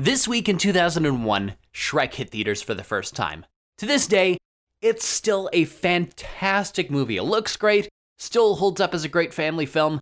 [0.00, 3.44] This week in 2001, Shrek hit theaters for the first time.
[3.78, 4.38] To this day,
[4.80, 7.16] it's still a fantastic movie.
[7.16, 9.98] It looks great, still holds up as a great family film,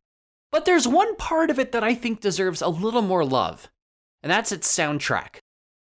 [0.52, 3.70] but there's one part of it that I think deserves a little more love,
[4.22, 5.38] and that's its soundtrack.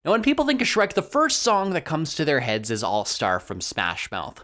[0.05, 2.83] Now, when people think of Shrek, the first song that comes to their heads is
[2.83, 4.43] All Star from Smash Mouth.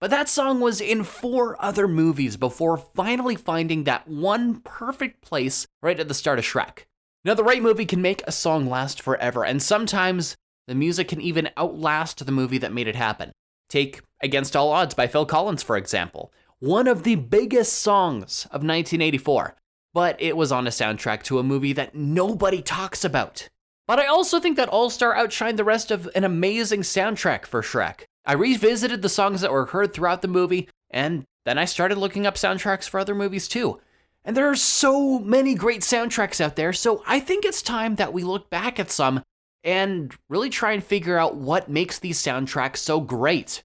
[0.00, 5.64] But that song was in four other movies before finally finding that one perfect place
[5.80, 6.86] right at the start of Shrek.
[7.26, 10.36] Now, the right movie can make a song last forever, and sometimes
[10.68, 13.32] the music can even outlast the movie that made it happen.
[13.68, 18.62] Take Against All Odds by Phil Collins, for example, one of the biggest songs of
[18.62, 19.56] 1984,
[19.92, 23.48] but it was on a soundtrack to a movie that nobody talks about.
[23.88, 27.60] But I also think that All Star outshined the rest of an amazing soundtrack for
[27.60, 28.02] Shrek.
[28.24, 32.24] I revisited the songs that were heard throughout the movie, and then I started looking
[32.24, 33.80] up soundtracks for other movies too.
[34.26, 38.12] And there are so many great soundtracks out there, so I think it's time that
[38.12, 39.22] we look back at some
[39.62, 43.62] and really try and figure out what makes these soundtracks so great.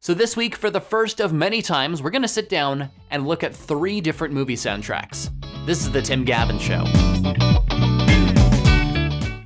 [0.00, 3.44] So, this week, for the first of many times, we're gonna sit down and look
[3.44, 5.30] at three different movie soundtracks.
[5.64, 6.82] This is The Tim Gavin Show.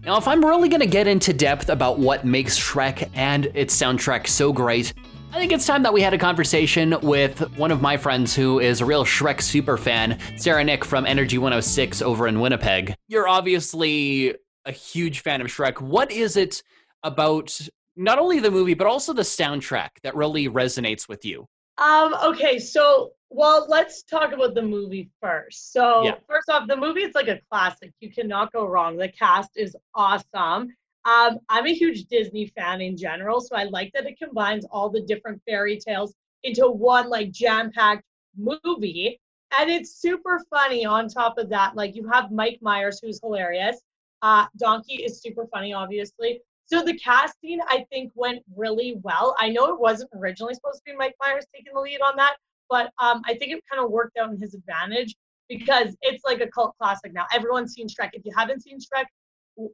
[0.06, 4.28] Now, if I'm really gonna get into depth about what makes Shrek and its soundtrack
[4.28, 4.94] so great,
[5.34, 8.60] I think it's time that we had a conversation with one of my friends who
[8.60, 12.94] is a real Shrek super fan, Sarah Nick from Energy 106 over in Winnipeg.
[13.08, 15.80] You're obviously a huge fan of Shrek.
[15.80, 16.62] What is it
[17.02, 17.58] about
[17.96, 21.48] not only the movie, but also the soundtrack that really resonates with you?
[21.78, 25.72] Um, okay, so well, let's talk about the movie first.
[25.72, 26.14] So Yeah.
[26.28, 27.90] first off, the movie is like a classic.
[27.98, 28.96] You cannot go wrong.
[28.96, 30.68] The cast is awesome.
[31.04, 34.88] Um, I'm a huge Disney fan in general, so I like that it combines all
[34.88, 38.04] the different fairy tales into one like jam-packed
[38.36, 39.20] movie.
[39.58, 41.76] And it's super funny on top of that.
[41.76, 43.80] Like you have Mike Myers, who's hilarious.
[44.22, 46.40] Uh, Donkey is super funny, obviously.
[46.66, 49.36] So the casting, I think, went really well.
[49.38, 52.36] I know it wasn't originally supposed to be Mike Myers taking the lead on that,
[52.70, 55.14] but um, I think it kind of worked out in his advantage
[55.48, 57.26] because it's like a cult classic now.
[57.34, 58.10] Everyone's seen Shrek.
[58.14, 59.04] If you haven't seen Shrek,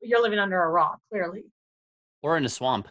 [0.03, 1.45] you're living under a rock, clearly,
[2.23, 2.89] Or in a swamp?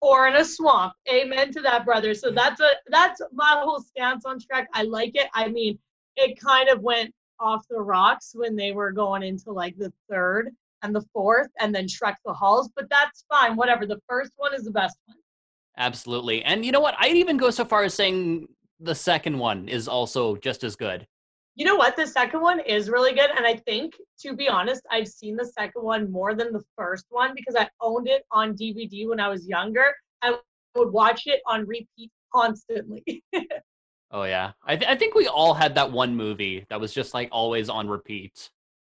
[0.00, 0.94] or in a swamp.
[1.08, 2.12] Amen to that, brother.
[2.14, 4.66] So that's a that's my whole stance on Shrek.
[4.72, 5.28] I like it.
[5.34, 5.78] I mean,
[6.16, 10.50] it kind of went off the rocks when they were going into like the third
[10.82, 12.68] and the fourth, and then Shrek the Halls.
[12.74, 13.54] But that's fine.
[13.54, 13.86] Whatever.
[13.86, 15.16] The first one is the best one.
[15.76, 16.42] Absolutely.
[16.44, 16.96] And you know what?
[16.98, 18.48] I'd even go so far as saying
[18.80, 21.06] the second one is also just as good.
[21.54, 21.96] You know what?
[21.96, 23.30] The second one is really good.
[23.30, 27.04] And I think, to be honest, I've seen the second one more than the first
[27.10, 29.94] one because I owned it on DVD when I was younger.
[30.22, 30.36] I
[30.74, 33.22] would watch it on repeat constantly.
[34.14, 34.52] Oh, yeah.
[34.62, 37.70] I, th- I think we all had that one movie that was just like always
[37.70, 38.50] on repeat.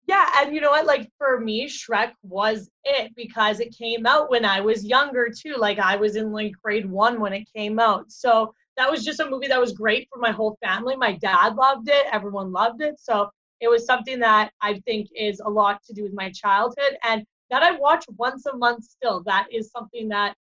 [0.09, 0.29] yeah.
[0.39, 0.87] And you know what?
[0.87, 5.55] Like for me, Shrek was it because it came out when I was younger too.
[5.57, 8.11] Like I was in like grade one when it came out.
[8.11, 10.97] So that was just a movie that was great for my whole family.
[10.97, 12.07] My dad loved it.
[12.13, 12.95] Everyone loved it.
[12.99, 13.31] So
[13.61, 17.25] it was something that I think is a lot to do with my childhood and
[17.51, 19.23] that I watch once a month still.
[19.25, 20.35] That is something that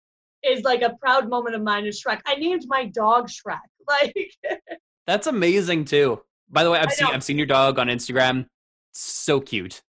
[0.42, 2.20] is like a proud moment of mine is Shrek.
[2.26, 3.60] I named my dog Shrek.
[3.88, 4.14] Like
[5.08, 6.22] That's amazing too.
[6.48, 7.08] By the way, I've seen.
[7.08, 8.46] I've seen your dog on Instagram.
[8.92, 9.82] So cute.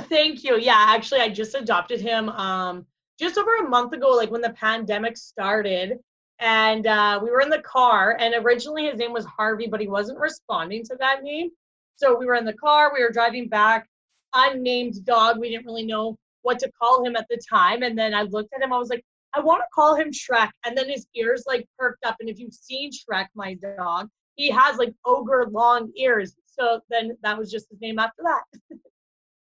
[0.00, 0.58] thank you.
[0.58, 2.86] Yeah, actually I just adopted him um
[3.18, 5.98] just over a month ago, like when the pandemic started.
[6.38, 9.88] And uh, we were in the car, and originally his name was Harvey, but he
[9.88, 11.50] wasn't responding to that name.
[11.96, 13.88] So we were in the car, we were driving back,
[14.34, 15.38] unnamed dog.
[15.38, 17.82] We didn't really know what to call him at the time.
[17.82, 19.04] And then I looked at him, I was like,
[19.34, 20.50] I want to call him Shrek.
[20.64, 22.16] And then his ears like perked up.
[22.20, 26.36] And if you've seen Shrek, my dog, he has like ogre long ears.
[26.46, 28.78] So then that was just his name after that.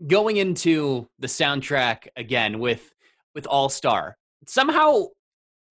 [0.07, 2.93] Going into the soundtrack again with
[3.33, 4.17] with All Star.
[4.47, 5.07] Somehow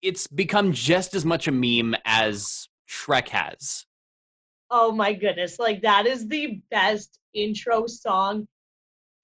[0.02, 3.86] it's become just as much a meme as Shrek has.
[4.70, 5.58] Oh my goodness.
[5.58, 8.46] Like that is the best intro song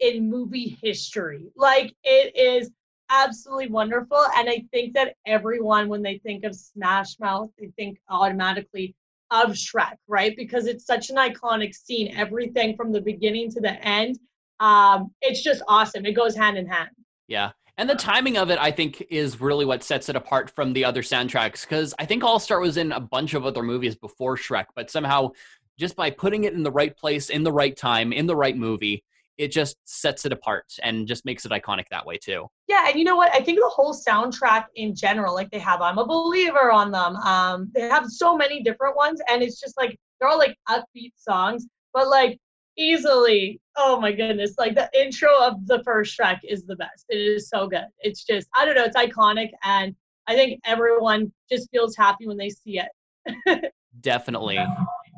[0.00, 1.50] in movie history.
[1.56, 2.70] Like it is
[3.10, 4.24] absolutely wonderful.
[4.36, 8.94] And I think that everyone, when they think of Smash Mouth, they think automatically
[9.30, 10.36] of Shrek, right?
[10.36, 12.14] Because it's such an iconic scene.
[12.16, 14.18] Everything from the beginning to the end.
[14.60, 16.06] Um, it's just awesome.
[16.06, 16.90] It goes hand in hand.
[17.28, 17.50] Yeah.
[17.82, 20.84] And the timing of it, I think, is really what sets it apart from the
[20.84, 21.62] other soundtracks.
[21.62, 24.88] Because I think All Star was in a bunch of other movies before Shrek, but
[24.88, 25.32] somehow,
[25.80, 28.56] just by putting it in the right place, in the right time, in the right
[28.56, 29.02] movie,
[29.36, 32.46] it just sets it apart and just makes it iconic that way too.
[32.68, 33.34] Yeah, and you know what?
[33.34, 37.16] I think the whole soundtrack in general, like they have I'm a Believer on them.
[37.16, 41.14] Um, they have so many different ones, and it's just like they're all like upbeat
[41.16, 42.38] songs, but like
[42.78, 47.06] easily oh my goodness, like the intro of the first track is the best.
[47.08, 47.84] It is so good.
[48.00, 49.50] It's just, I don't know, it's iconic.
[49.64, 49.94] And
[50.26, 53.72] I think everyone just feels happy when they see it.
[54.00, 54.58] Definitely.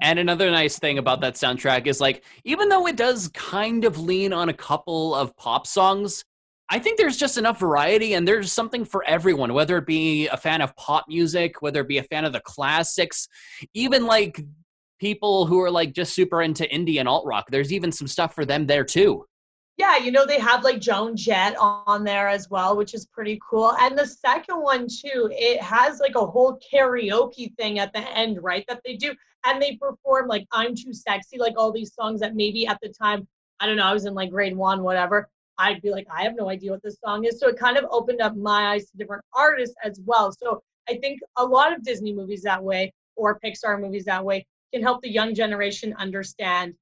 [0.03, 3.99] And another nice thing about that soundtrack is like, even though it does kind of
[3.99, 6.25] lean on a couple of pop songs,
[6.71, 10.37] I think there's just enough variety and there's something for everyone, whether it be a
[10.37, 13.29] fan of pop music, whether it be a fan of the classics,
[13.75, 14.41] even like
[14.99, 17.47] people who are like just super into indie and alt rock.
[17.51, 19.27] There's even some stuff for them there too.
[19.77, 23.41] Yeah, you know, they have like Joan Jett on there as well, which is pretty
[23.49, 23.73] cool.
[23.81, 28.39] And the second one, too, it has like a whole karaoke thing at the end,
[28.41, 28.65] right?
[28.69, 29.13] That they do.
[29.45, 32.89] And they perform like I'm Too Sexy, like all these songs that maybe at the
[32.89, 33.27] time,
[33.59, 35.29] I don't know, I was in like grade one, whatever.
[35.59, 37.41] I'd be like, I have no idea what this song is.
[37.41, 40.33] So it kind of opened up my eyes to different artists as well.
[40.33, 44.47] So I think a lot of Disney movies that way or Pixar movies that way
[44.75, 46.75] can help the young generation understand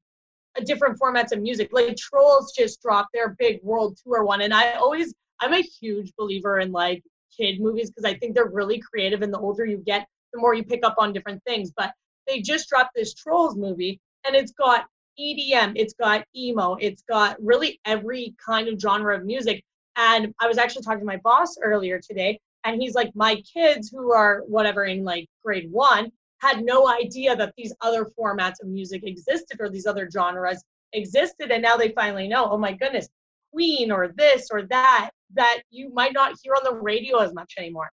[0.65, 1.71] different formats of music.
[1.73, 6.13] Like Trolls just dropped their big world tour one, and I always I'm a huge
[6.17, 7.03] believer in like
[7.37, 10.55] kid movies because I think they're really creative, and the older you get, the more
[10.55, 11.71] you pick up on different things.
[11.77, 11.93] But
[12.27, 14.87] they just dropped this Trolls movie, and it's got
[15.21, 19.63] EDM, it's got emo, it's got really every kind of genre of music.
[19.97, 23.91] And I was actually talking to my boss earlier today, and he's like, my kids
[23.91, 26.11] who are whatever in like grade one
[26.43, 30.63] had no idea that these other formats of music existed or these other genres
[30.93, 31.51] existed.
[31.51, 33.09] And now they finally know oh my goodness
[33.53, 37.55] queen or this or that that you might not hear on the radio as much
[37.59, 37.91] anymore.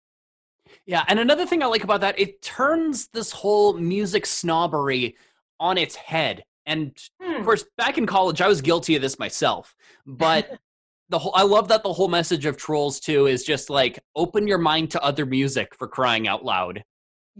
[0.85, 5.15] Yeah and another thing i like about that it turns this whole music snobbery
[5.59, 6.43] on its head.
[6.65, 7.35] And hmm.
[7.35, 9.75] of course back in college i was guilty of this myself
[10.05, 10.59] but
[11.09, 14.47] the whole i love that the whole message of trolls 2 is just like open
[14.47, 16.83] your mind to other music for crying out loud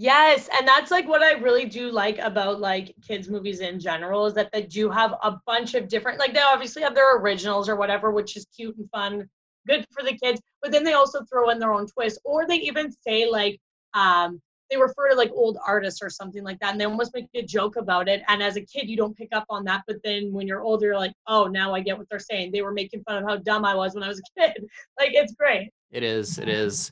[0.01, 4.28] Yes, and that's like what I really do like about like kids movies in general
[4.28, 7.68] is that they do have a bunch of different like they obviously have their originals
[7.68, 9.28] or whatever which is cute and fun,
[9.68, 12.56] good for the kids, but then they also throw in their own twist or they
[12.60, 13.60] even say like
[13.94, 14.42] um
[14.72, 17.42] they refer to like old artists or something like that and they almost make a
[17.42, 20.31] joke about it and as a kid you don't pick up on that but then
[20.31, 22.54] when you're older you're like oh now i get what they're saying.
[22.54, 24.66] They were making fun of how dumb i was when i was a kid.
[24.98, 25.72] Like it's great.
[25.92, 26.90] It is it is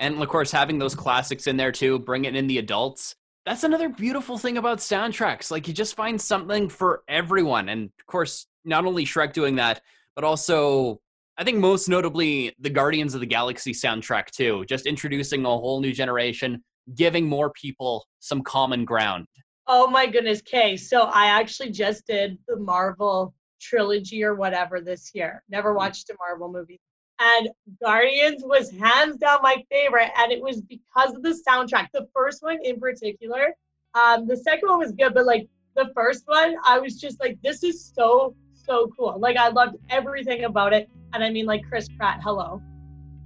[0.00, 3.14] and of course, having those classics in there too, bringing in the adults.
[3.46, 5.50] That's another beautiful thing about soundtracks.
[5.50, 7.68] Like you just find something for everyone.
[7.68, 9.80] And of course, not only Shrek doing that,
[10.14, 11.00] but also
[11.38, 15.80] I think most notably the Guardians of the Galaxy soundtrack too, just introducing a whole
[15.80, 16.64] new generation,
[16.94, 19.26] giving more people some common ground.
[19.68, 20.76] Oh my goodness, Kay.
[20.76, 25.42] So I actually just did the Marvel trilogy or whatever this year.
[25.48, 25.78] Never mm-hmm.
[25.78, 26.80] watched a Marvel movie
[27.20, 27.48] and
[27.82, 31.88] Guardians was hands down my favorite, and it was because of the soundtrack.
[31.92, 33.54] The first one in particular,
[33.94, 37.38] um, the second one was good, but like the first one, I was just like,
[37.42, 39.18] this is so so cool.
[39.18, 42.62] Like I loved everything about it, and I mean, like Chris Pratt, hello.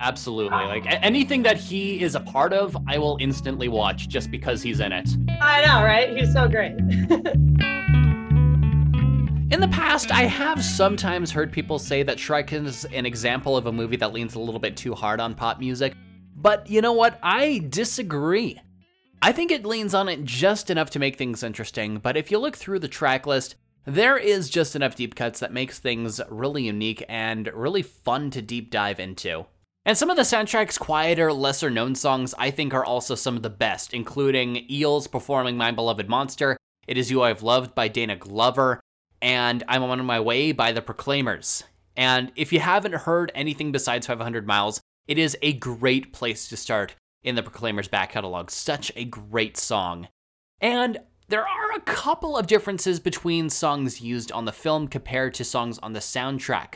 [0.00, 0.56] Absolutely.
[0.56, 4.80] Like anything that he is a part of, I will instantly watch just because he's
[4.80, 5.08] in it.
[5.40, 6.16] I know, right?
[6.16, 6.74] He's so great.
[9.52, 13.66] In the past, I have sometimes heard people say that Shrek is an example of
[13.66, 15.92] a movie that leans a little bit too hard on pop music,
[16.34, 17.18] but you know what?
[17.22, 18.58] I disagree.
[19.20, 22.38] I think it leans on it just enough to make things interesting, but if you
[22.38, 26.62] look through the track list, there is just enough deep cuts that makes things really
[26.62, 29.44] unique and really fun to deep dive into.
[29.84, 33.42] And some of the soundtrack's quieter, lesser known songs I think are also some of
[33.42, 36.56] the best, including Eels performing My Beloved Monster,
[36.88, 38.80] It Is You I've Loved by Dana Glover,
[39.22, 41.62] and I'm on my way by the Proclaimers.
[41.96, 46.56] And if you haven't heard anything besides 500 Miles, it is a great place to
[46.56, 48.50] start in the Proclaimers back catalog.
[48.50, 50.08] Such a great song.
[50.60, 50.98] And
[51.28, 55.78] there are a couple of differences between songs used on the film compared to songs
[55.78, 56.74] on the soundtrack.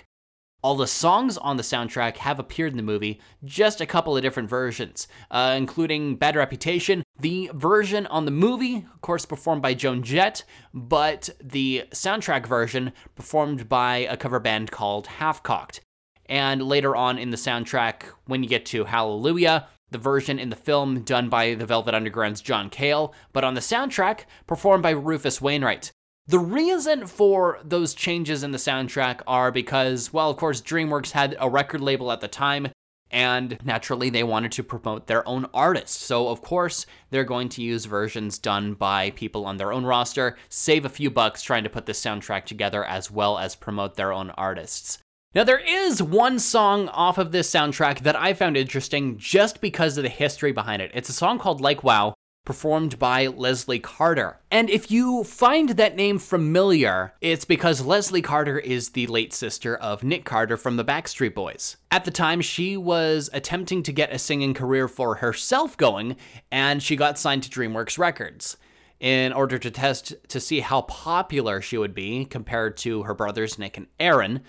[0.62, 4.22] All the songs on the soundtrack have appeared in the movie, just a couple of
[4.22, 9.74] different versions, uh, including Bad Reputation, the version on the movie, of course, performed by
[9.74, 10.44] Joan Jett,
[10.74, 15.80] but the soundtrack version performed by a cover band called Half Cocked.
[16.28, 20.56] And later on in the soundtrack, when you get to Hallelujah, the version in the
[20.56, 25.40] film done by the Velvet Underground's John Cale, but on the soundtrack performed by Rufus
[25.40, 25.92] Wainwright.
[26.28, 31.36] The reason for those changes in the soundtrack are because, well, of course, DreamWorks had
[31.38, 32.66] a record label at the time,
[33.12, 36.04] and naturally they wanted to promote their own artists.
[36.04, 40.36] So, of course, they're going to use versions done by people on their own roster,
[40.48, 44.12] save a few bucks trying to put this soundtrack together as well as promote their
[44.12, 44.98] own artists.
[45.32, 49.96] Now, there is one song off of this soundtrack that I found interesting just because
[49.96, 50.90] of the history behind it.
[50.92, 52.15] It's a song called Like Wow
[52.46, 54.40] performed by Leslie Carter.
[54.50, 59.76] And if you find that name familiar, it's because Leslie Carter is the late sister
[59.76, 61.76] of Nick Carter from the Backstreet Boys.
[61.90, 66.16] At the time, she was attempting to get a singing career for herself going,
[66.50, 68.56] and she got signed to DreamWorks Records
[68.98, 73.58] in order to test to see how popular she would be compared to her brothers
[73.58, 74.40] Nick and Aaron.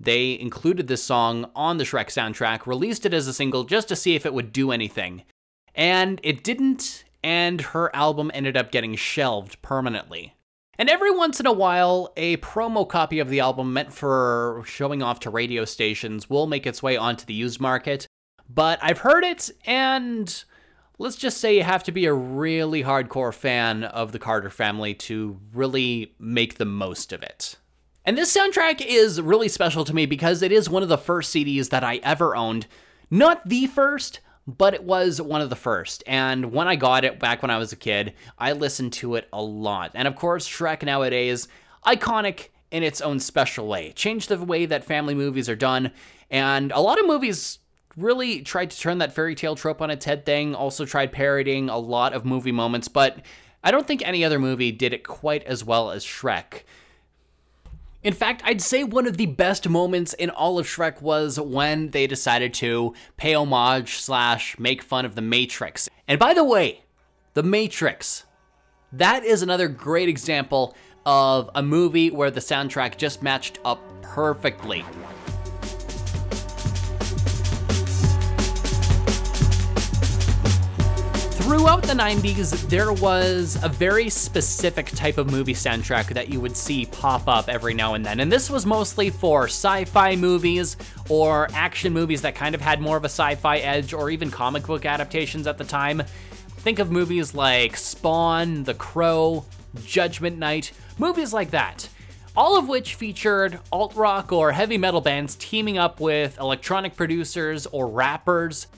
[0.00, 3.96] They included this song on the Shrek soundtrack, released it as a single just to
[3.96, 5.22] see if it would do anything.
[5.74, 10.34] And it didn't, and her album ended up getting shelved permanently.
[10.78, 15.02] And every once in a while, a promo copy of the album meant for showing
[15.02, 18.06] off to radio stations will make its way onto the used market.
[18.48, 20.44] But I've heard it, and
[20.98, 24.94] let's just say you have to be a really hardcore fan of the Carter family
[24.94, 27.56] to really make the most of it.
[28.04, 31.34] And this soundtrack is really special to me because it is one of the first
[31.34, 32.66] CDs that I ever owned.
[33.10, 36.02] Not the first, but it was one of the first.
[36.06, 39.28] And when I got it back when I was a kid, I listened to it
[39.32, 39.92] a lot.
[39.94, 41.48] And of course, Shrek nowadays,
[41.86, 43.92] iconic in its own special way.
[43.92, 45.92] Changed the way that family movies are done.
[46.30, 47.58] And a lot of movies
[47.96, 51.68] really tried to turn that fairy tale trope on its head thing, also tried parodying
[51.68, 53.20] a lot of movie moments, but
[53.62, 56.62] I don't think any other movie did it quite as well as Shrek.
[58.02, 61.90] In fact, I'd say one of the best moments in all of Shrek was when
[61.90, 65.88] they decided to pay homage slash make fun of the Matrix.
[66.08, 66.82] And by the way,
[67.34, 68.24] the Matrix.
[68.92, 70.74] That is another great example
[71.06, 74.84] of a movie where the soundtrack just matched up perfectly.
[81.42, 86.56] Throughout the 90s, there was a very specific type of movie soundtrack that you would
[86.56, 88.20] see pop up every now and then.
[88.20, 90.76] And this was mostly for sci fi movies
[91.08, 94.30] or action movies that kind of had more of a sci fi edge or even
[94.30, 96.04] comic book adaptations at the time.
[96.58, 99.44] Think of movies like Spawn, The Crow,
[99.84, 101.88] Judgment Night, movies like that.
[102.36, 107.66] All of which featured alt rock or heavy metal bands teaming up with electronic producers
[107.66, 108.68] or rappers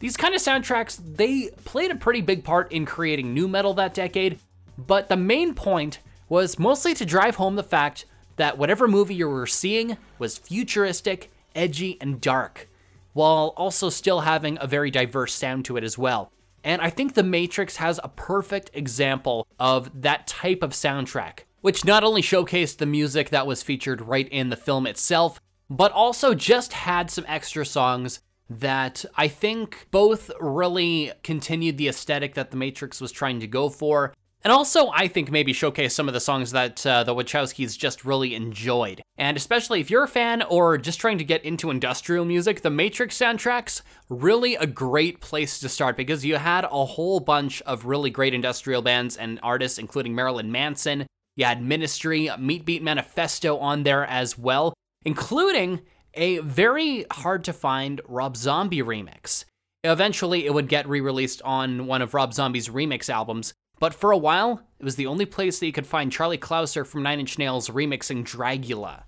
[0.00, 3.94] these kind of soundtracks, they played a pretty big part in creating nu metal that
[3.94, 4.38] decade,
[4.76, 9.28] but the main point was mostly to drive home the fact that whatever movie you
[9.28, 12.68] were seeing was futuristic, edgy, and dark,
[13.12, 16.32] while also still having a very diverse sound to it as well.
[16.64, 21.84] And I think The Matrix has a perfect example of that type of soundtrack, which
[21.84, 26.34] not only showcased the music that was featured right in the film itself, but also
[26.34, 32.56] just had some extra songs that I think both really continued the aesthetic that The
[32.56, 36.20] Matrix was trying to go for, and also, I think maybe showcase some of the
[36.20, 39.02] songs that uh, the Wachowskis just really enjoyed.
[39.18, 42.70] And especially if you're a fan or just trying to get into industrial music, the
[42.70, 47.84] Matrix soundtracks really a great place to start because you had a whole bunch of
[47.84, 51.06] really great industrial bands and artists, including Marilyn Manson.
[51.36, 54.72] You had Ministry, Meat Beat Manifesto on there as well,
[55.04, 55.82] including
[56.14, 59.44] a very hard to find Rob Zombie remix.
[59.82, 64.10] Eventually, it would get re released on one of Rob Zombie's remix albums, but for
[64.10, 67.20] a while, it was the only place that you could find Charlie Clouser from Nine
[67.20, 69.04] Inch Nails remixing Dragula.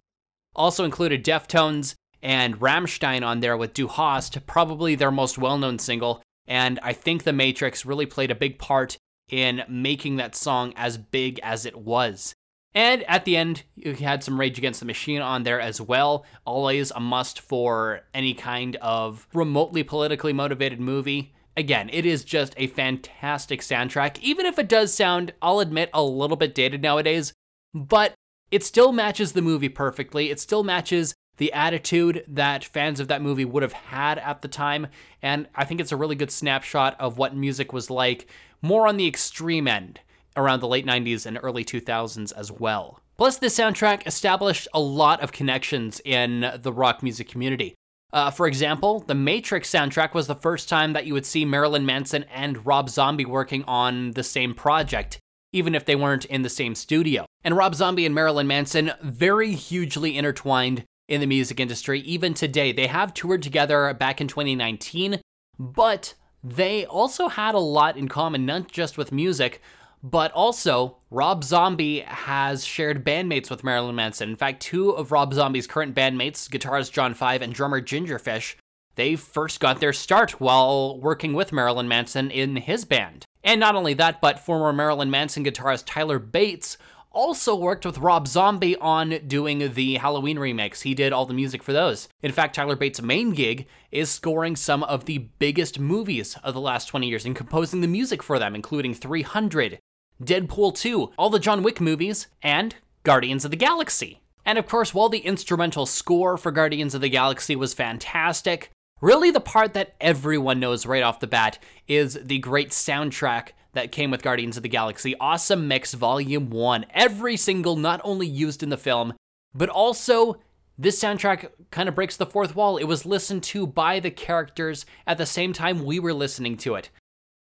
[0.55, 5.79] Also included Deftones and Rammstein on there with Du Hast, probably their most well known
[5.79, 8.97] single, and I think The Matrix really played a big part
[9.29, 12.35] in making that song as big as it was.
[12.75, 16.25] And at the end, you had some Rage Against the Machine on there as well.
[16.47, 21.35] Always a must for any kind of remotely politically motivated movie.
[21.55, 26.03] Again, it is just a fantastic soundtrack, even if it does sound, I'll admit, a
[26.03, 27.35] little bit dated nowadays,
[27.75, 28.15] but
[28.51, 30.31] it still matches the movie perfectly.
[30.31, 34.49] It still matches the attitude that fans of that movie would have had at the
[34.49, 34.87] time,
[35.21, 38.29] and I think it's a really good snapshot of what music was like,
[38.63, 40.01] more on the extreme end
[40.37, 43.01] around the late 90s and early 2000s as well.
[43.17, 47.75] Plus, this soundtrack established a lot of connections in the rock music community.
[48.13, 51.87] Uh, for example, the Matrix soundtrack was the first time that you would see Marilyn
[51.87, 55.19] Manson and Rob Zombie working on the same project,
[55.53, 57.25] even if they weren't in the same studio.
[57.43, 62.73] And Rob Zombie and Marilyn Manson very hugely intertwined in the music industry even today.
[62.73, 65.21] They have toured together back in 2019,
[65.59, 69.61] but they also had a lot in common, not just with music,
[70.03, 74.31] but also, Rob Zombie has shared bandmates with Marilyn Manson.
[74.31, 78.57] In fact, two of Rob Zombie's current bandmates, guitarist John Five and drummer Gingerfish,
[78.97, 83.25] they first got their start while working with Marilyn Manson in his band.
[83.45, 86.77] And not only that, but former Marilyn Manson guitarist Tyler Bates
[87.15, 90.83] also worked with Rob Zombie on doing the Halloween remakes.
[90.83, 92.09] He did all the music for those.
[92.23, 96.61] In fact, Tyler Bates' main gig is scoring some of the biggest movies of the
[96.61, 99.79] last 20 years and composing the music for them, including 300,
[100.25, 104.21] Deadpool 2, all the John Wick movies, and Guardians of the Galaxy.
[104.45, 109.31] And of course, while the instrumental score for Guardians of the Galaxy was fantastic, really
[109.31, 114.11] the part that everyone knows right off the bat is the great soundtrack that came
[114.11, 116.87] with Guardians of the Galaxy Awesome Mix Volume 1.
[116.91, 119.15] Every single not only used in the film,
[119.55, 120.41] but also
[120.79, 122.77] this soundtrack kind of breaks the fourth wall.
[122.77, 126.75] It was listened to by the characters at the same time we were listening to
[126.75, 126.91] it.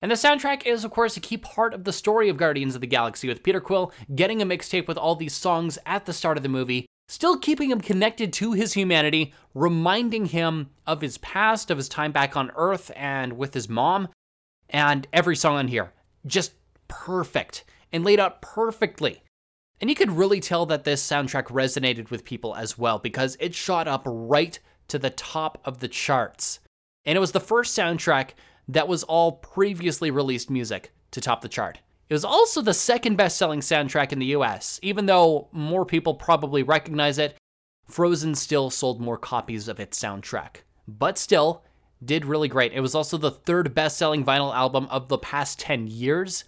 [0.01, 2.81] And the soundtrack is, of course, a key part of the story of Guardians of
[2.81, 6.37] the Galaxy, with Peter Quill getting a mixtape with all these songs at the start
[6.37, 11.71] of the movie, still keeping him connected to his humanity, reminding him of his past,
[11.71, 14.09] of his time back on Earth and with his mom.
[14.69, 15.93] And every song on here,
[16.27, 16.53] just
[16.87, 19.23] perfect and laid out perfectly.
[19.79, 23.55] And you could really tell that this soundtrack resonated with people as well because it
[23.55, 26.59] shot up right to the top of the charts.
[27.05, 28.31] And it was the first soundtrack
[28.67, 31.79] that was all previously released music to top the chart.
[32.09, 34.79] It was also the second best selling soundtrack in the US.
[34.81, 37.37] Even though more people probably recognize it,
[37.85, 40.57] Frozen still sold more copies of its soundtrack.
[40.87, 41.63] But still,
[42.03, 42.73] did really great.
[42.73, 46.43] It was also the third best selling vinyl album of the past 10 years.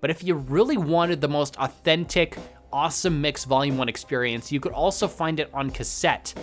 [0.00, 2.36] But if you really wanted the most authentic,
[2.72, 6.34] awesome mix volume 1 experience, you could also find it on cassette.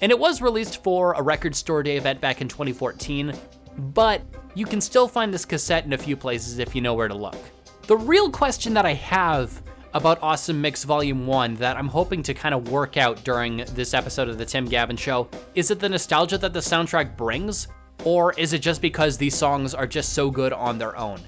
[0.00, 3.34] And it was released for a record store day event back in 2014,
[3.80, 4.22] but
[4.54, 7.14] you can still find this cassette in a few places if you know where to
[7.14, 7.38] look.
[7.86, 9.62] The real question that I have
[9.94, 13.94] about Awesome Mix Volume 1 that I'm hoping to kind of work out during this
[13.94, 17.66] episode of The Tim Gavin Show is it the nostalgia that the soundtrack brings,
[18.04, 21.20] or is it just because these songs are just so good on their own?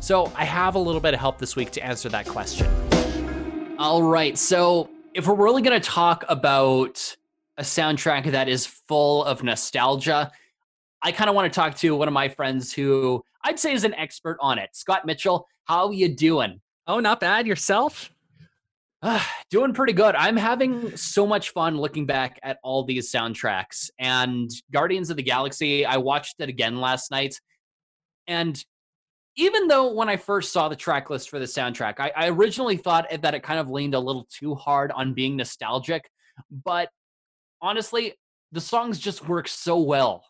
[0.00, 2.66] So I have a little bit of help this week to answer that question.
[3.78, 7.16] All right, so if we're really going to talk about
[7.58, 10.30] a soundtrack that is full of nostalgia,
[11.06, 13.84] I kind of want to talk to one of my friends who I'd say is
[13.84, 14.70] an expert on it.
[14.72, 16.60] Scott Mitchell, how you doing?
[16.88, 17.46] Oh, not bad.
[17.46, 18.10] Yourself?
[19.00, 20.16] Uh, doing pretty good.
[20.16, 23.88] I'm having so much fun looking back at all these soundtracks.
[24.00, 27.40] And Guardians of the Galaxy, I watched it again last night.
[28.26, 28.60] And
[29.36, 32.78] even though when I first saw the track list for the soundtrack, I, I originally
[32.78, 36.10] thought that it kind of leaned a little too hard on being nostalgic.
[36.50, 36.88] But
[37.62, 38.14] honestly,
[38.50, 40.24] the songs just work so well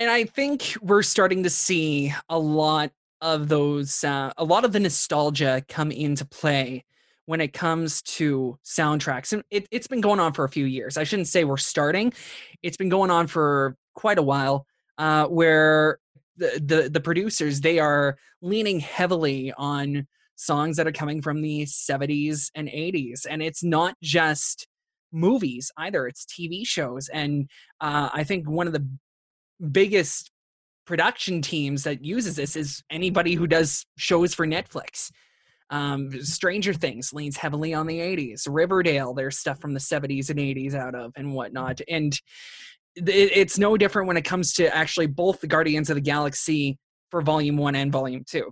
[0.00, 4.72] and I think we're starting to see a lot of those, uh, a lot of
[4.72, 6.86] the nostalgia come into play
[7.26, 9.34] when it comes to soundtracks.
[9.34, 10.96] And it, it's been going on for a few years.
[10.96, 12.14] I shouldn't say we're starting,
[12.62, 15.98] it's been going on for quite a while uh, where
[16.38, 21.64] the, the, the producers, they are leaning heavily on songs that are coming from the
[21.66, 23.26] 70s and 80s.
[23.28, 24.66] And it's not just
[25.12, 28.88] movies either it's tv shows and uh, i think one of the
[29.70, 30.30] biggest
[30.86, 35.10] production teams that uses this is anybody who does shows for Netflix.
[35.70, 38.48] Um, Stranger Things leans heavily on the 80s.
[38.48, 41.80] Riverdale, there's stuff from the 70s and 80s out of and whatnot.
[41.88, 42.12] And
[42.96, 46.78] it, it's no different when it comes to actually both the Guardians of the Galaxy
[47.10, 48.50] for Volume One and Volume Two.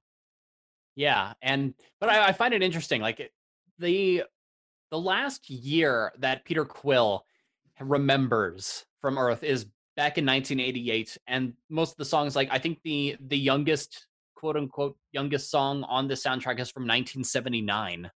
[0.94, 3.00] Yeah, and but I, I find it interesting.
[3.00, 3.30] Like it,
[3.78, 4.24] the
[4.90, 7.24] the last year that Peter Quill
[7.80, 9.66] remembers from Earth is
[9.98, 14.06] back in 1988 and most of the songs like i think the the youngest
[14.36, 18.08] quote unquote youngest song on the soundtrack is from 1979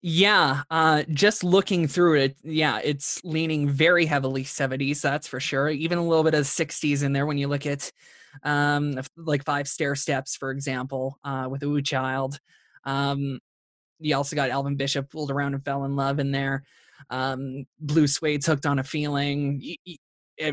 [0.00, 5.68] yeah uh just looking through it yeah it's leaning very heavily 70s that's for sure
[5.68, 7.90] even a little bit of 60s in there when you look at
[8.44, 12.38] um like Five Stairsteps for example uh with ooh child.
[12.84, 13.40] Um
[13.98, 16.64] you also got Elvin Bishop fooled around and fell in love in there.
[17.10, 19.76] Um Blue Swede's hooked on a feeling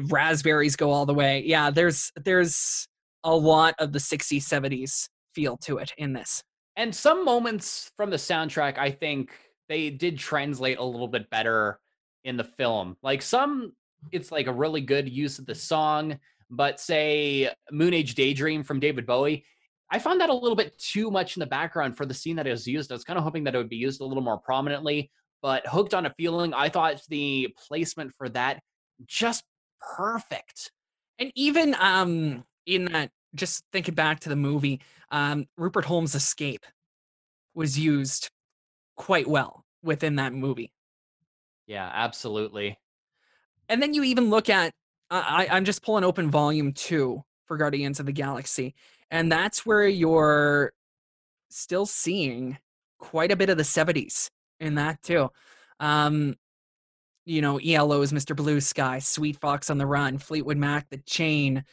[0.10, 1.44] raspberries go all the way.
[1.46, 2.88] Yeah, there's there's
[3.24, 6.44] a lot of the 60s 70s feel to it in this.
[6.76, 9.32] And some moments from the soundtrack I think
[9.70, 11.80] they did translate a little bit better
[12.24, 12.98] in the film.
[13.02, 13.74] Like some
[14.12, 16.20] it's like a really good use of the song,
[16.50, 19.46] but say Moon Age Daydream from David Bowie,
[19.90, 22.48] I found that a little bit too much in the background for the scene that
[22.48, 22.92] it was used.
[22.92, 25.66] I was kind of hoping that it would be used a little more prominently, but
[25.68, 28.60] Hooked on a Feeling, I thought the placement for that
[29.06, 29.44] just
[29.96, 30.72] perfect.
[31.20, 36.66] And even um in that just thinking back to the movie, um Rupert Holmes' escape
[37.54, 38.30] was used
[38.96, 40.72] quite well within that movie.
[41.68, 42.78] Yeah, absolutely.
[43.70, 44.74] And then you even look at
[45.10, 48.74] I, I'm just pulling open volume two for Guardians of the Galaxy,
[49.12, 50.74] and that's where you're
[51.50, 52.58] still seeing
[52.98, 55.30] quite a bit of the 70s in that too.
[55.80, 56.36] Um,
[57.26, 58.36] you know, ELO's Mr.
[58.36, 61.64] Blue Sky, Sweet Fox on the Run, Fleetwood Mac, The Chain,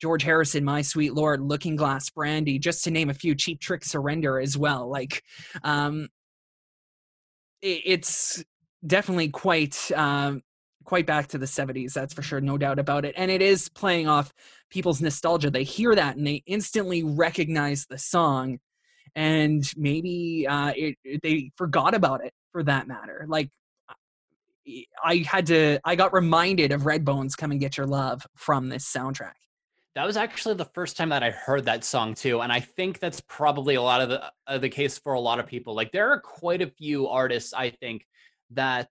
[0.00, 3.84] George Harrison, My Sweet Lord, Looking Glass Brandy, just to name a few, Cheap Trick
[3.84, 4.90] Surrender as well.
[4.90, 5.22] Like,
[5.62, 6.08] um,
[7.62, 8.44] it, it's
[8.86, 10.42] definitely quite um,
[10.84, 13.68] quite back to the 70s that's for sure no doubt about it and it is
[13.68, 14.32] playing off
[14.70, 18.58] people's nostalgia they hear that and they instantly recognize the song
[19.16, 23.50] and maybe uh, it, they forgot about it for that matter like
[25.02, 28.90] I had to I got reminded of Redbone's Come and Get Your Love from this
[28.90, 29.34] soundtrack.
[29.94, 32.98] That was actually the first time that I heard that song too, and I think
[32.98, 35.74] that's probably a lot of the uh, the case for a lot of people.
[35.74, 38.06] Like there are quite a few artists I think
[38.50, 38.88] that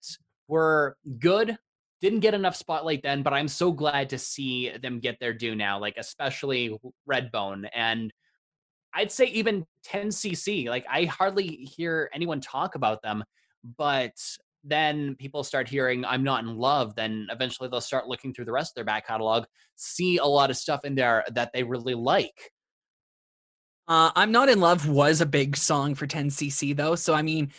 [0.48, 1.58] were good,
[2.02, 5.56] didn't get enough spotlight then, but I'm so glad to see them get their due
[5.56, 5.80] now.
[5.80, 6.78] Like especially
[7.10, 8.12] Redbone and
[8.96, 10.68] I'd say even 10cc.
[10.70, 13.24] Like I hardly hear anyone talk about them,
[13.78, 14.14] but
[14.66, 18.52] then people start hearing I'm not in love, then eventually they'll start looking through the
[18.52, 21.94] rest of their back catalog, see a lot of stuff in there that they really
[21.94, 22.52] like.
[23.88, 27.52] Uh, I'm not in love was a big song for 10cc though, so I mean,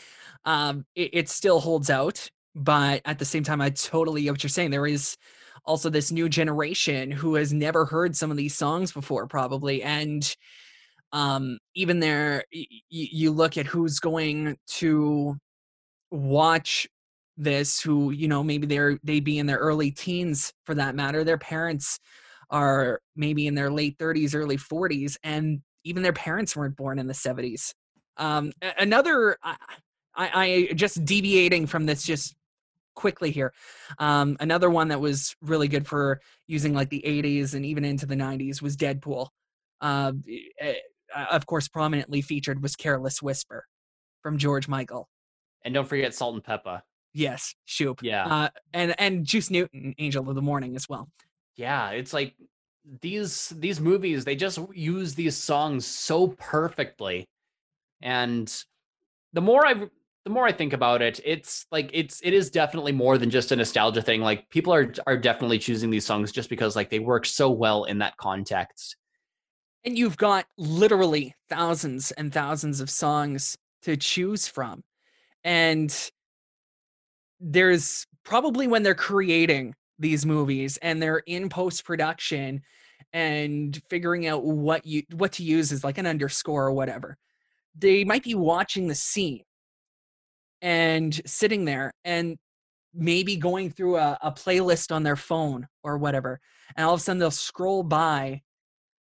[0.45, 2.29] um, it, it still holds out.
[2.57, 4.71] But at the same time, I totally get what you're saying.
[4.71, 5.19] There is
[5.67, 10.35] also this new generation who has never heard some of these songs before, probably, and
[11.13, 15.37] um, even there, y- you look at who's going to
[16.11, 16.89] watch
[17.37, 21.23] this who you know maybe they're they be in their early teens for that matter
[21.23, 21.99] their parents
[22.51, 27.07] are maybe in their late 30s early 40s and even their parents weren't born in
[27.07, 27.75] the 70s
[28.17, 29.57] um another I,
[30.15, 32.35] I, I just deviating from this just
[32.95, 33.53] quickly here
[33.99, 38.07] um another one that was really good for using like the 80s and even into
[38.07, 39.29] the 90s was deadpool.
[39.83, 40.13] Uh,
[41.31, 43.67] of course prominently featured was careless whisper
[44.23, 45.11] from george michael.
[45.65, 46.83] And don't forget Salt-N-Pepa
[47.17, 48.03] Yes, Shoop.
[48.03, 48.27] Yeah.
[48.27, 51.09] Uh, and and Juice Newton, Angel of the Morning as well.
[51.57, 52.35] Yeah, it's like
[53.01, 57.27] these these movies they just use these songs so perfectly,
[58.03, 58.55] and
[59.33, 59.75] the more I
[60.25, 63.51] the more I think about it, it's like it's it is definitely more than just
[63.51, 64.21] a nostalgia thing.
[64.21, 67.85] Like people are are definitely choosing these songs just because like they work so well
[67.85, 68.95] in that context.
[69.85, 74.85] And you've got literally thousands and thousands of songs to choose from.
[75.45, 75.97] And
[77.41, 82.63] there's probably when they're creating these movies and they're in post production
[83.13, 87.17] and figuring out what you what to use as like an underscore or whatever
[87.79, 89.43] they might be watching the scene
[90.63, 92.37] and sitting there and
[92.95, 96.41] maybe going through a, a playlist on their phone or whatever
[96.77, 98.41] and all of a sudden they'll scroll by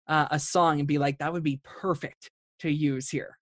[0.08, 3.38] uh, a song and be like that would be perfect to use here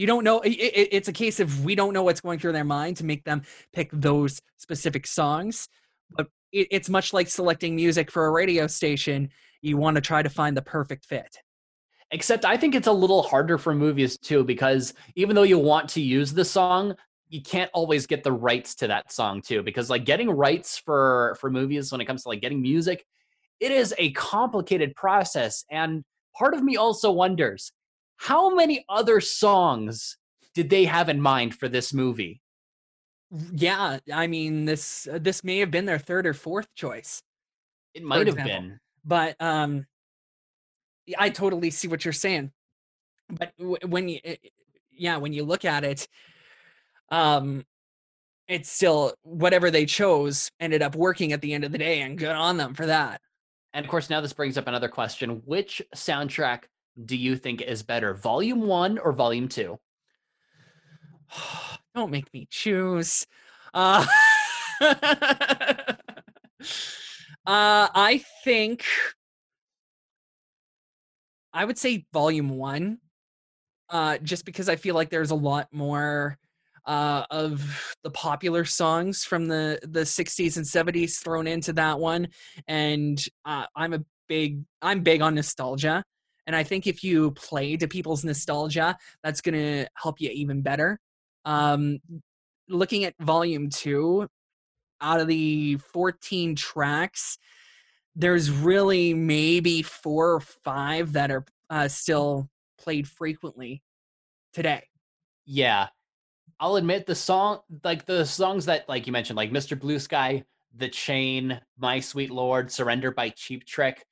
[0.00, 0.40] you don't know.
[0.40, 3.04] It, it, it's a case of we don't know what's going through their mind to
[3.04, 3.42] make them
[3.74, 5.68] pick those specific songs.
[6.10, 9.28] But it, it's much like selecting music for a radio station.
[9.60, 11.36] You want to try to find the perfect fit.
[12.12, 15.90] Except I think it's a little harder for movies too, because even though you want
[15.90, 16.96] to use the song,
[17.28, 19.62] you can't always get the rights to that song too.
[19.62, 23.04] Because like getting rights for for movies when it comes to like getting music,
[23.60, 25.66] it is a complicated process.
[25.70, 27.70] And part of me also wonders
[28.20, 30.18] how many other songs
[30.54, 32.42] did they have in mind for this movie?
[33.54, 37.22] Yeah, I mean this uh, this may have been their third or fourth choice.
[37.94, 38.78] It might have been.
[39.04, 39.86] But um
[41.18, 42.52] I totally see what you're saying.
[43.30, 44.20] But w- when you
[44.90, 46.06] yeah, when you look at it
[47.10, 47.64] um
[48.48, 52.18] it's still whatever they chose ended up working at the end of the day and
[52.18, 53.22] good on them for that.
[53.72, 56.64] And of course now this brings up another question, which soundtrack
[57.04, 59.78] do you think is better, Volume One or Volume Two?
[61.94, 63.26] Don't make me choose.
[63.74, 64.06] Uh,
[64.80, 65.94] uh,
[67.46, 68.84] I think
[71.52, 72.98] I would say Volume One,
[73.88, 76.38] uh, just because I feel like there's a lot more
[76.86, 82.28] uh, of the popular songs from the the 60s and 70s thrown into that one,
[82.68, 86.04] and uh, I'm a big I'm big on nostalgia.
[86.50, 90.62] And I think if you play to people's nostalgia, that's going to help you even
[90.62, 90.98] better.
[91.44, 92.00] Um,
[92.68, 94.26] looking at volume two,
[95.00, 97.38] out of the 14 tracks,
[98.16, 103.80] there's really maybe four or five that are uh, still played frequently
[104.52, 104.82] today.
[105.46, 105.86] Yeah.
[106.58, 109.78] I'll admit the song, like the songs that, like you mentioned, like Mr.
[109.78, 110.42] Blue Sky,
[110.74, 114.04] The Chain, My Sweet Lord, Surrender by Cheap Trick.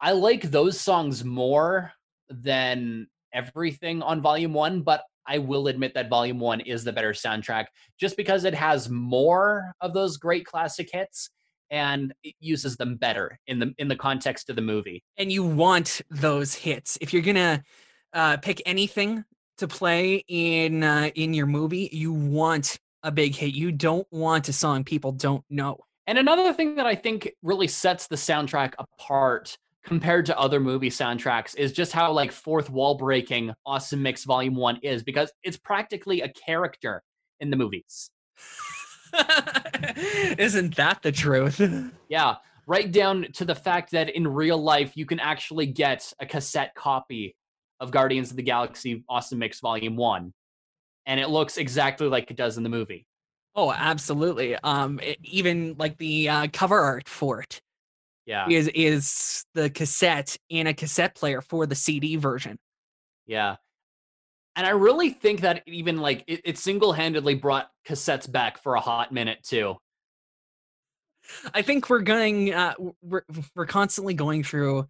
[0.00, 1.92] I like those songs more
[2.28, 7.12] than everything on volume one, but I will admit that Volume 1 is the better
[7.12, 7.66] soundtrack
[7.98, 11.30] just because it has more of those great classic hits
[11.70, 15.02] and it uses them better in the in the context of the movie.
[15.16, 16.96] And you want those hits.
[17.00, 17.62] If you're going to
[18.12, 19.24] uh, pick anything
[19.58, 23.54] to play in uh, in your movie, you want a big hit.
[23.54, 25.78] You don't want a song people don't know.
[26.06, 30.90] And another thing that I think really sets the soundtrack apart compared to other movie
[30.90, 35.56] soundtracks is just how like fourth wall breaking Awesome Mix Volume 1 is because it's
[35.56, 37.02] practically a character
[37.40, 38.10] in the movies.
[40.38, 41.60] Isn't that the truth?
[42.08, 42.36] Yeah,
[42.68, 46.74] right down to the fact that in real life you can actually get a cassette
[46.74, 47.36] copy
[47.80, 50.32] of Guardians of the Galaxy Awesome Mix Volume 1
[51.06, 53.06] and it looks exactly like it does in the movie.
[53.54, 54.56] Oh, absolutely.
[54.56, 57.60] Um, it, even like the uh, cover art for it
[58.26, 58.48] Yeah.
[58.48, 62.58] is is the cassette in a cassette player for the CD version.
[63.26, 63.56] Yeah.
[64.56, 68.80] And I really think that even like it, it single-handedly brought cassettes back for a
[68.80, 69.76] hot minute too.
[71.52, 74.88] I think we're going uh, we're we're constantly going through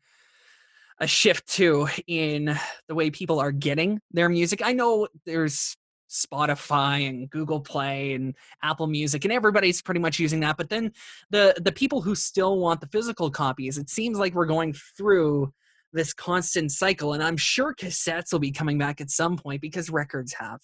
[0.99, 2.57] a shift too in
[2.89, 4.63] the way people are getting their music.
[4.65, 5.77] I know there's
[6.09, 10.93] Spotify and Google Play and Apple Music and everybody's pretty much using that, but then
[11.31, 15.53] the the people who still want the physical copies, it seems like we're going through
[15.93, 19.91] this constant cycle and I'm sure cassettes will be coming back at some point because
[19.91, 20.61] records have.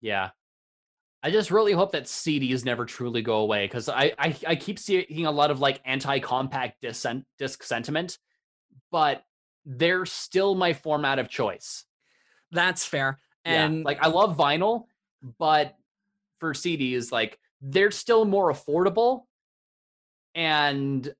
[0.00, 0.30] Yeah.
[1.22, 4.78] I just really hope that CDs never truly go away because I, I I keep
[4.78, 7.06] seeing a lot of like anti-compact disc,
[7.38, 8.18] disc sentiment,
[8.92, 9.24] but
[9.64, 11.84] they're still my format of choice.
[12.52, 13.18] That's fair.
[13.46, 14.86] Yeah, And like I love vinyl,
[15.38, 15.76] but
[16.40, 19.22] for CDs, like they're still more affordable,
[20.34, 21.14] and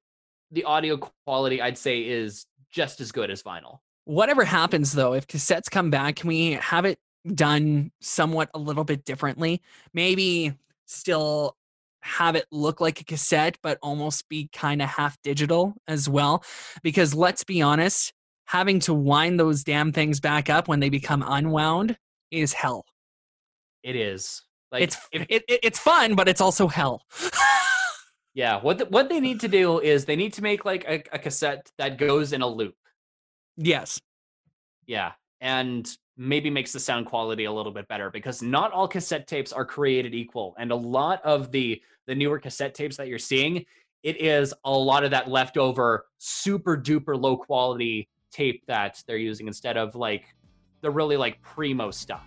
[0.51, 3.79] the audio quality I'd say is just as good as vinyl.
[4.05, 6.99] whatever happens though, if cassettes come back, can we have it
[7.35, 9.63] done somewhat a little bit differently?
[9.95, 10.55] Maybe
[10.87, 11.57] still
[12.03, 16.45] have it look like a cassette, but almost be kind of half digital as well.
[16.83, 18.13] Because let's be honest,
[18.47, 21.97] having to wind those damn things back up when they become unwound
[22.31, 22.85] is hell.
[23.83, 27.03] It is like it's if, it, it- it's fun, but it's also hell.
[28.35, 28.61] yeah.
[28.61, 31.19] What the, what they need to do is they need to make like a, a
[31.19, 32.75] cassette that goes in a loop.
[33.57, 34.01] yes.
[34.89, 39.27] Yeah, and maybe makes the sound quality a little bit better because not all cassette
[39.27, 43.19] tapes are created equal, and a lot of the the newer cassette tapes that you're
[43.19, 43.65] seeing,
[44.05, 49.49] it is a lot of that leftover super duper low quality tape that they're using
[49.49, 50.25] instead of like
[50.81, 52.27] the really like primo stuff.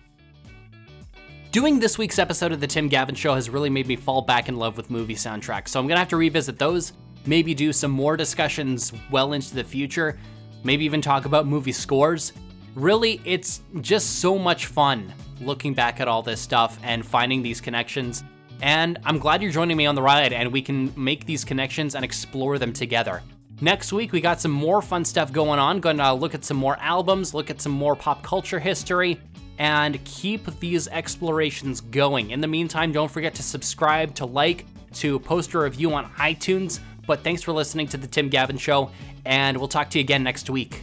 [1.50, 4.48] Doing this week's episode of The Tim Gavin Show has really made me fall back
[4.48, 6.92] in love with movie soundtracks, so I'm gonna have to revisit those,
[7.26, 10.18] maybe do some more discussions well into the future,
[10.62, 12.32] maybe even talk about movie scores.
[12.74, 17.60] Really, it's just so much fun looking back at all this stuff and finding these
[17.60, 18.22] connections.
[18.62, 21.94] And I'm glad you're joining me on the ride and we can make these connections
[21.94, 23.22] and explore them together.
[23.62, 25.80] Next week, we got some more fun stuff going on.
[25.80, 29.20] Going to look at some more albums, look at some more pop culture history,
[29.58, 32.30] and keep these explorations going.
[32.30, 36.80] In the meantime, don't forget to subscribe, to like, to post a review on iTunes.
[37.06, 38.90] But thanks for listening to The Tim Gavin Show,
[39.26, 40.82] and we'll talk to you again next week.